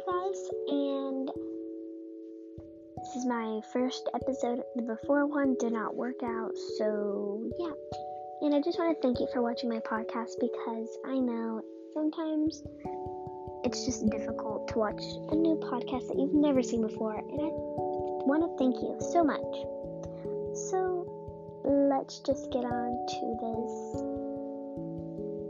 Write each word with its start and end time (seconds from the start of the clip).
Hey 0.00 0.12
guys, 0.12 0.50
and 0.68 1.28
this 2.96 3.16
is 3.16 3.26
my 3.26 3.60
first 3.70 4.08
episode. 4.14 4.62
The 4.74 4.82
before 4.82 5.26
one 5.26 5.56
did 5.60 5.74
not 5.74 5.94
work 5.94 6.22
out, 6.24 6.52
so 6.78 7.50
yeah. 7.58 7.72
And 8.40 8.54
I 8.54 8.62
just 8.62 8.78
want 8.78 8.96
to 8.96 9.02
thank 9.02 9.20
you 9.20 9.28
for 9.30 9.42
watching 9.42 9.68
my 9.68 9.80
podcast 9.80 10.40
because 10.40 10.88
I 11.04 11.18
know 11.18 11.60
sometimes 11.92 12.62
it's 13.64 13.84
just 13.84 14.08
difficult 14.08 14.68
to 14.68 14.78
watch 14.78 15.02
a 15.32 15.34
new 15.34 15.56
podcast 15.56 16.08
that 16.08 16.18
you've 16.18 16.32
never 16.32 16.62
seen 16.62 16.80
before, 16.80 17.16
and 17.16 17.40
I 17.40 17.50
want 18.24 18.42
to 18.42 18.56
thank 18.56 18.76
you 18.76 18.96
so 19.12 19.22
much. 19.22 19.52
So 20.70 21.04
let's 21.64 22.20
just 22.20 22.50
get 22.50 22.64
on 22.64 23.06
to 23.06 23.36
this 23.42 23.72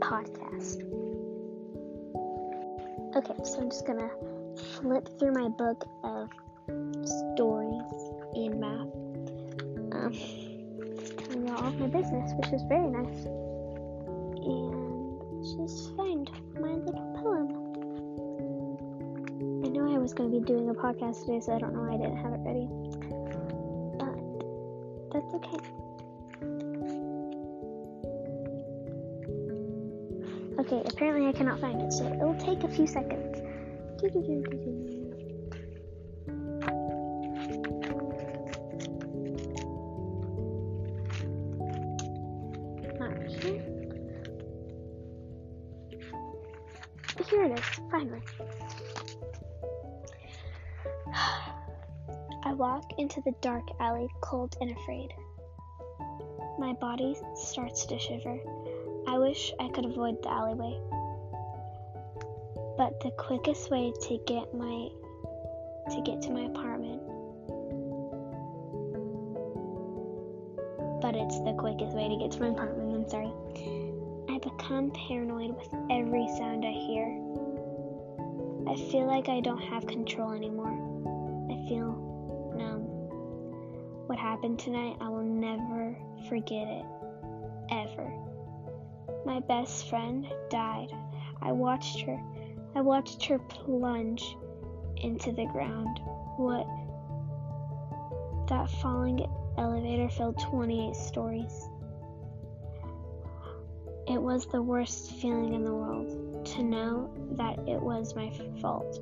podcast. 0.01 0.81
Okay, 3.15 3.35
so 3.45 3.61
I'm 3.61 3.69
just 3.69 3.85
gonna 3.85 4.09
flip 4.57 5.07
through 5.19 5.33
my 5.33 5.47
book 5.49 5.85
of 6.03 6.29
stories 7.35 8.11
in 8.35 8.59
math. 8.59 8.87
Um, 9.93 10.11
telling 11.17 11.47
you 11.47 11.53
all 11.53 11.67
of 11.67 11.79
my 11.79 11.87
business, 11.87 12.31
which 12.37 12.53
is 12.53 12.61
very 12.63 12.87
nice. 12.87 13.25
And 14.43 15.21
just 15.41 15.95
find 15.95 16.29
my 16.59 16.73
little 16.73 17.13
poem. 17.21 17.57
I 19.65 19.69
know 19.69 19.93
I 19.93 19.97
was 19.97 20.13
going 20.13 20.31
to 20.31 20.39
be 20.39 20.45
doing 20.45 20.69
a 20.69 20.73
podcast 20.73 21.25
today, 21.25 21.39
so 21.39 21.55
I 21.55 21.59
don't 21.59 21.73
know 21.73 21.81
why 21.81 21.93
I 21.93 21.97
didn't 21.97 22.17
have 22.17 22.33
it 22.33 22.41
ready. 22.45 22.67
But 23.99 24.17
that's 25.13 25.33
okay. 25.35 25.57
Okay, 30.59 30.81
apparently 30.85 31.27
I 31.27 31.31
cannot 31.31 31.59
find 31.59 31.81
it, 31.81 31.91
so 31.91 32.05
it'll 32.05 32.35
take 32.35 32.63
a 32.63 32.67
few 32.67 32.85
seconds. 32.85 33.41
Here 34.01 34.09
it 47.43 47.59
is, 47.59 47.65
finally. 47.91 48.21
I 52.43 52.53
walk 52.53 52.93
into 52.97 53.21
the 53.21 53.33
dark 53.41 53.67
alley, 53.79 54.07
cold 54.21 54.57
and 54.61 54.71
afraid. 54.71 55.13
My 56.57 56.73
body 56.73 57.15
starts 57.35 57.85
to 57.85 57.99
shiver. 57.99 58.39
I 59.07 59.19
wish 59.19 59.53
I 59.59 59.69
could 59.69 59.85
avoid 59.85 60.23
the 60.23 60.29
alleyway. 60.31 61.00
But 62.81 62.99
the 63.01 63.11
quickest 63.11 63.69
way 63.69 63.93
to 64.07 64.17
get 64.25 64.55
my 64.55 64.89
to 65.91 66.01
get 66.01 66.19
to 66.23 66.31
my 66.31 66.45
apartment 66.45 66.99
but 70.99 71.15
it's 71.15 71.39
the 71.41 71.53
quickest 71.53 71.95
way 71.95 72.09
to 72.09 72.15
get 72.15 72.31
to 72.31 72.39
my 72.39 72.47
apartment, 72.47 72.95
I'm 72.95 73.07
sorry. 73.07 73.31
I 74.29 74.39
become 74.39 74.89
paranoid 75.07 75.55
with 75.55 75.71
every 75.91 76.27
sound 76.37 76.65
I 76.65 76.71
hear. 76.71 77.05
I 78.67 78.75
feel 78.89 79.05
like 79.05 79.29
I 79.29 79.41
don't 79.41 79.61
have 79.61 79.85
control 79.85 80.31
anymore. 80.31 80.73
I 81.51 81.69
feel 81.69 82.53
numb. 82.57 82.81
What 84.07 84.17
happened 84.17 84.57
tonight, 84.57 84.97
I 84.99 85.07
will 85.09 85.21
never 85.21 85.95
forget 86.27 86.67
it. 86.67 86.85
Ever. 87.69 88.11
My 89.23 89.39
best 89.39 89.87
friend 89.87 90.25
died. 90.49 90.91
I 91.43 91.51
watched 91.51 92.01
her. 92.01 92.19
I 92.75 92.81
watched 92.81 93.25
her 93.25 93.39
plunge 93.39 94.35
into 94.97 95.31
the 95.31 95.45
ground. 95.45 95.99
What? 96.37 96.67
That 98.47 98.69
falling 98.81 99.25
elevator 99.57 100.09
filled 100.09 100.39
28 100.39 100.95
stories. 100.95 101.69
It 104.07 104.21
was 104.21 104.45
the 104.47 104.61
worst 104.61 105.11
feeling 105.13 105.53
in 105.53 105.63
the 105.63 105.73
world 105.73 106.45
to 106.45 106.63
know 106.63 107.13
that 107.33 107.59
it 107.67 107.79
was 107.79 108.15
my 108.15 108.31
fault. 108.61 108.99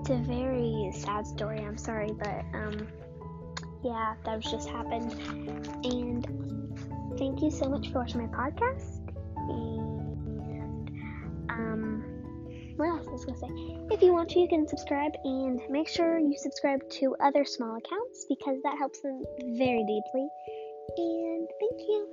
It's 0.00 0.10
a 0.10 0.16
very 0.16 0.90
sad 0.92 1.26
story, 1.26 1.58
I'm 1.60 1.76
sorry, 1.76 2.12
but 2.18 2.44
um 2.54 2.88
yeah, 3.82 4.14
that 4.24 4.36
was 4.36 4.50
just 4.50 4.68
happened. 4.68 5.12
And 5.84 6.26
thank 7.18 7.42
you 7.42 7.50
so 7.50 7.68
much 7.68 7.90
for 7.92 8.00
watching 8.00 8.20
my 8.20 8.26
podcast. 8.26 9.06
And 9.36 10.07
what 12.78 12.88
else 12.88 13.06
was 13.06 13.24
I 13.24 13.26
gonna 13.26 13.38
say? 13.38 13.78
If 13.90 14.02
you 14.02 14.12
want 14.12 14.30
to, 14.30 14.38
you 14.40 14.48
can 14.48 14.66
subscribe 14.68 15.12
and 15.24 15.60
make 15.68 15.88
sure 15.88 16.18
you 16.18 16.36
subscribe 16.38 16.88
to 17.00 17.16
other 17.20 17.44
small 17.44 17.76
accounts 17.76 18.24
because 18.28 18.62
that 18.62 18.78
helps 18.78 19.00
them 19.00 19.24
very 19.58 19.84
deeply. 19.84 20.28
And 20.96 21.48
thank 21.60 21.80
you. 21.80 22.08